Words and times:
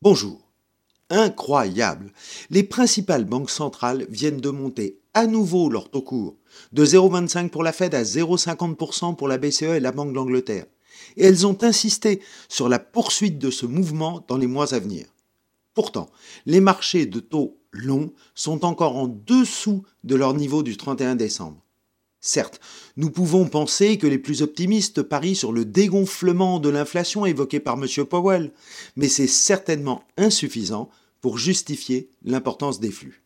Bonjour. 0.00 0.40
Incroyable. 1.10 2.12
Les 2.50 2.62
principales 2.62 3.24
banques 3.24 3.50
centrales 3.50 4.06
viennent 4.08 4.40
de 4.40 4.50
monter 4.50 5.00
à 5.12 5.26
nouveau 5.26 5.68
leur 5.68 5.90
taux 5.90 6.02
court, 6.02 6.36
de 6.72 6.86
0,25 6.86 7.48
pour 7.48 7.64
la 7.64 7.72
Fed 7.72 7.96
à 7.96 8.04
0,50% 8.04 9.16
pour 9.16 9.26
la 9.26 9.38
BCE 9.38 9.62
et 9.62 9.80
la 9.80 9.90
Banque 9.90 10.12
d'Angleterre. 10.12 10.66
Et 11.16 11.24
elles 11.24 11.48
ont 11.48 11.58
insisté 11.64 12.22
sur 12.48 12.68
la 12.68 12.78
poursuite 12.78 13.40
de 13.40 13.50
ce 13.50 13.66
mouvement 13.66 14.24
dans 14.28 14.36
les 14.36 14.46
mois 14.46 14.72
à 14.72 14.78
venir. 14.78 15.06
Pourtant, 15.74 16.08
les 16.46 16.60
marchés 16.60 17.06
de 17.06 17.18
taux 17.18 17.58
longs 17.72 18.12
sont 18.36 18.64
encore 18.64 18.96
en 18.96 19.08
dessous 19.08 19.82
de 20.04 20.14
leur 20.14 20.32
niveau 20.32 20.62
du 20.62 20.76
31 20.76 21.16
décembre. 21.16 21.60
Certes, 22.20 22.60
nous 22.96 23.10
pouvons 23.10 23.46
penser 23.46 23.96
que 23.96 24.06
les 24.06 24.18
plus 24.18 24.42
optimistes 24.42 25.02
parient 25.02 25.36
sur 25.36 25.52
le 25.52 25.64
dégonflement 25.64 26.58
de 26.58 26.68
l'inflation 26.68 27.24
évoqué 27.24 27.60
par 27.60 27.80
M. 27.80 28.04
Powell, 28.04 28.52
mais 28.96 29.08
c'est 29.08 29.28
certainement 29.28 30.02
insuffisant 30.16 30.90
pour 31.20 31.38
justifier 31.38 32.10
l'importance 32.24 32.80
des 32.80 32.90
flux. 32.90 33.22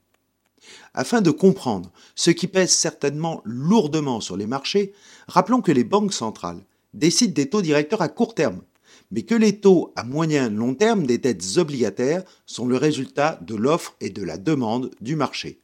Afin 0.95 1.23
de 1.23 1.31
comprendre 1.31 1.91
ce 2.15 2.31
qui 2.31 2.47
pèse 2.47 2.71
certainement 2.71 3.41
lourdement 3.45 4.21
sur 4.21 4.37
les 4.37 4.47
marchés, 4.47 4.93
rappelons 5.27 5.63
que 5.63 5.73
les 5.73 5.85
banques 5.85 6.13
centrales 6.13 6.65
décident 6.93 7.33
des 7.33 7.49
taux 7.49 7.63
directeurs 7.63 8.03
à 8.03 8.09
court 8.09 8.35
terme, 8.35 8.63
mais 9.11 9.23
que 9.23 9.35
les 9.35 9.59
taux 9.59 9.93
à 9.97 10.05
moyen 10.05 10.51
long 10.51 10.75
terme 10.75 11.07
des 11.07 11.19
dettes 11.19 11.57
obligataires 11.57 12.25
sont 12.45 12.67
le 12.67 12.77
résultat 12.77 13.39
de 13.43 13.55
l'offre 13.55 13.97
et 14.01 14.11
de 14.11 14.23
la 14.23 14.37
demande 14.37 14.91
du 15.01 15.17
marché. 15.17 15.62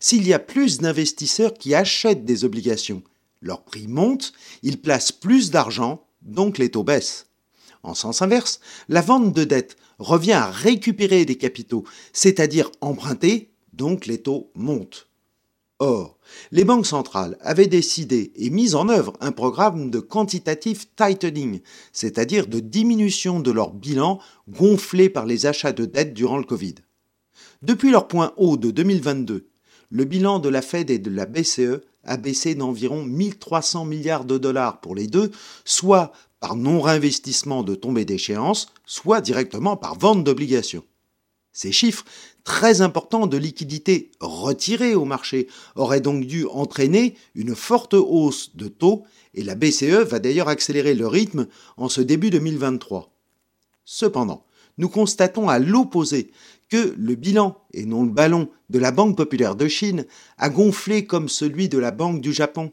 S'il 0.00 0.26
y 0.26 0.32
a 0.32 0.38
plus 0.38 0.78
d'investisseurs 0.78 1.54
qui 1.54 1.74
achètent 1.74 2.24
des 2.24 2.44
obligations, 2.44 3.02
leur 3.40 3.64
prix 3.64 3.88
monte, 3.88 4.32
ils 4.62 4.80
placent 4.80 5.12
plus 5.12 5.50
d'argent, 5.50 6.06
donc 6.22 6.58
les 6.58 6.70
taux 6.70 6.84
baissent. 6.84 7.26
En 7.82 7.94
sens 7.94 8.22
inverse, 8.22 8.60
la 8.88 9.00
vente 9.00 9.32
de 9.32 9.44
dette 9.44 9.76
revient 9.98 10.32
à 10.32 10.50
récupérer 10.50 11.24
des 11.24 11.36
capitaux, 11.36 11.84
c'est-à-dire 12.12 12.70
emprunter, 12.80 13.50
donc 13.72 14.06
les 14.06 14.22
taux 14.22 14.50
montent. 14.54 15.08
Or, 15.80 16.16
les 16.52 16.64
banques 16.64 16.86
centrales 16.86 17.36
avaient 17.40 17.66
décidé 17.66 18.32
et 18.36 18.50
mis 18.50 18.76
en 18.76 18.88
œuvre 18.88 19.14
un 19.20 19.32
programme 19.32 19.90
de 19.90 19.98
quantitative 19.98 20.86
tightening, 20.94 21.60
c'est-à-dire 21.92 22.46
de 22.46 22.60
diminution 22.60 23.40
de 23.40 23.50
leur 23.50 23.72
bilan 23.72 24.20
gonflé 24.48 25.10
par 25.10 25.26
les 25.26 25.46
achats 25.46 25.72
de 25.72 25.84
dette 25.84 26.14
durant 26.14 26.38
le 26.38 26.44
Covid. 26.44 26.76
Depuis 27.62 27.90
leur 27.90 28.06
point 28.06 28.32
haut 28.36 28.56
de 28.56 28.70
2022, 28.70 29.48
le 29.92 30.04
bilan 30.06 30.38
de 30.38 30.48
la 30.48 30.62
Fed 30.62 30.90
et 30.90 30.98
de 30.98 31.10
la 31.10 31.26
BCE 31.26 31.82
a 32.04 32.16
baissé 32.16 32.54
d'environ 32.54 33.04
1300 33.04 33.84
milliards 33.84 34.24
de 34.24 34.38
dollars 34.38 34.80
pour 34.80 34.94
les 34.94 35.06
deux, 35.06 35.30
soit 35.66 36.12
par 36.40 36.56
non-réinvestissement 36.56 37.62
de 37.62 37.74
tombée 37.74 38.06
d'échéance, 38.06 38.72
soit 38.86 39.20
directement 39.20 39.76
par 39.76 39.96
vente 39.96 40.24
d'obligations. 40.24 40.82
Ces 41.52 41.72
chiffres, 41.72 42.06
très 42.42 42.80
importants 42.80 43.26
de 43.26 43.36
liquidités 43.36 44.10
retirées 44.20 44.94
au 44.94 45.04
marché, 45.04 45.46
auraient 45.76 46.00
donc 46.00 46.24
dû 46.24 46.46
entraîner 46.46 47.14
une 47.34 47.54
forte 47.54 47.92
hausse 47.94 48.56
de 48.56 48.68
taux 48.68 49.04
et 49.34 49.44
la 49.44 49.54
BCE 49.54 50.06
va 50.08 50.18
d'ailleurs 50.18 50.48
accélérer 50.48 50.94
le 50.94 51.06
rythme 51.06 51.46
en 51.76 51.90
ce 51.90 52.00
début 52.00 52.30
2023. 52.30 53.12
Cependant, 53.84 54.46
nous 54.78 54.88
constatons 54.88 55.48
à 55.48 55.58
l'opposé 55.58 56.30
que 56.68 56.94
le 56.96 57.14
bilan, 57.14 57.58
et 57.74 57.84
non 57.84 58.04
le 58.04 58.10
ballon, 58.10 58.48
de 58.70 58.78
la 58.78 58.92
Banque 58.92 59.16
populaire 59.16 59.56
de 59.56 59.68
Chine 59.68 60.06
a 60.38 60.48
gonflé 60.48 61.06
comme 61.06 61.28
celui 61.28 61.68
de 61.68 61.78
la 61.78 61.90
Banque 61.90 62.20
du 62.20 62.32
Japon. 62.32 62.72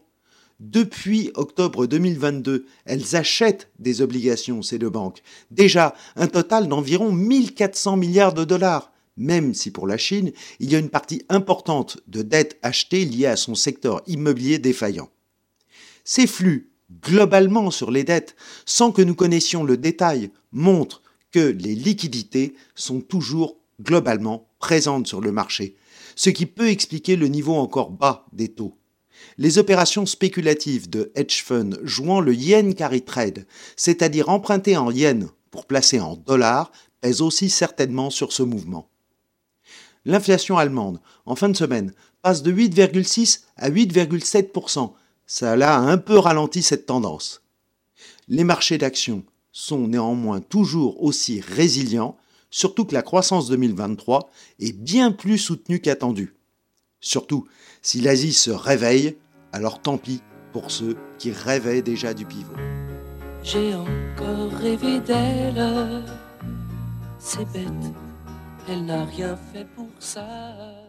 Depuis 0.59 1.31
octobre 1.35 1.85
2022, 1.85 2.65
elles 2.85 3.15
achètent 3.15 3.69
des 3.79 4.01
obligations, 4.01 4.61
ces 4.61 4.77
deux 4.77 4.89
banques. 4.89 5.21
Déjà, 5.51 5.95
un 6.15 6.27
total 6.27 6.67
d'environ 6.67 7.11
1400 7.11 7.97
milliards 7.97 8.33
de 8.33 8.43
dollars, 8.43 8.91
même 9.15 9.53
si 9.53 9.71
pour 9.71 9.87
la 9.87 9.97
Chine, 9.97 10.31
il 10.59 10.71
y 10.71 10.75
a 10.75 10.79
une 10.79 10.89
partie 10.89 11.23
importante 11.29 11.97
de 12.07 12.21
dettes 12.21 12.57
achetées 12.61 13.05
liées 13.05 13.25
à 13.25 13.35
son 13.35 13.55
secteur 13.55 14.01
immobilier 14.07 14.59
défaillant. 14.59 15.09
Ces 16.03 16.27
flux, 16.27 16.71
globalement 17.03 17.71
sur 17.71 17.91
les 17.91 18.03
dettes, 18.03 18.35
sans 18.65 18.91
que 18.91 19.01
nous 19.01 19.15
connaissions 19.15 19.63
le 19.63 19.77
détail, 19.77 20.31
montrent 20.51 21.03
que 21.31 21.39
les 21.39 21.75
liquidités 21.75 22.55
sont 22.75 23.01
toujours 23.01 23.57
globalement 23.81 24.49
présentes 24.59 25.07
sur 25.07 25.21
le 25.21 25.31
marché, 25.31 25.75
ce 26.15 26.29
qui 26.29 26.45
peut 26.45 26.69
expliquer 26.69 27.15
le 27.15 27.27
niveau 27.27 27.55
encore 27.55 27.91
bas 27.91 28.25
des 28.33 28.49
taux. 28.49 28.75
Les 29.37 29.57
opérations 29.57 30.05
spéculatives 30.05 30.89
de 30.89 31.11
hedge 31.15 31.43
funds 31.43 31.77
jouant 31.83 32.21
le 32.21 32.33
yen 32.33 32.73
carry 32.73 33.03
trade, 33.03 33.45
c'est-à-dire 33.75 34.29
emprunter 34.29 34.77
en 34.77 34.91
yen 34.91 35.29
pour 35.51 35.65
placer 35.65 35.99
en 35.99 36.15
dollars, 36.15 36.71
pèsent 37.01 37.21
aussi 37.21 37.49
certainement 37.49 38.09
sur 38.09 38.33
ce 38.33 38.43
mouvement. 38.43 38.89
L'inflation 40.05 40.57
allemande, 40.57 40.99
en 41.25 41.35
fin 41.35 41.49
de 41.49 41.57
semaine, 41.57 41.93
passe 42.21 42.43
de 42.43 42.51
8,6 42.51 43.41
à 43.57 43.69
8,7%. 43.69 44.93
Ça 45.25 45.53
a 45.53 45.77
un 45.77 45.97
peu 45.97 46.17
ralenti 46.17 46.61
cette 46.61 46.85
tendance. 46.85 47.41
Les 48.27 48.43
marchés 48.43 48.77
d'actions 48.77 49.23
sont 49.59 49.89
néanmoins 49.89 50.39
toujours 50.39 51.03
aussi 51.03 51.41
résilients, 51.41 52.15
surtout 52.49 52.85
que 52.85 52.93
la 52.93 53.01
croissance 53.01 53.49
2023 53.49 54.31
est 54.59 54.71
bien 54.71 55.11
plus 55.11 55.37
soutenue 55.37 55.81
qu'attendue. 55.81 56.33
Surtout, 57.01 57.45
si 57.81 57.99
l'Asie 57.99 58.33
se 58.33 58.51
réveille, 58.51 59.17
alors 59.51 59.81
tant 59.81 59.97
pis 59.97 60.21
pour 60.53 60.71
ceux 60.71 60.95
qui 61.17 61.31
rêvaient 61.31 61.81
déjà 61.81 62.13
du 62.13 62.25
pivot. 62.25 62.53
J'ai 63.43 63.75
encore 63.75 64.51
rêvé 64.61 65.01
c'est 67.19 67.45
bête, 67.51 67.67
elle 68.69 68.85
n'a 68.85 69.03
rien 69.03 69.37
fait 69.51 69.67
pour 69.75 69.89
ça. 69.99 70.88